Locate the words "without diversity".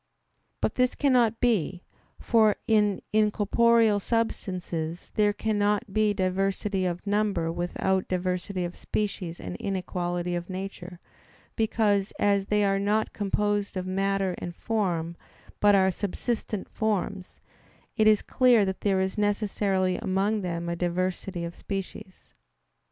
7.51-8.65